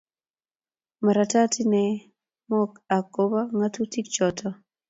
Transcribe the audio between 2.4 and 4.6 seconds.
mok ak bo ngatutik choto.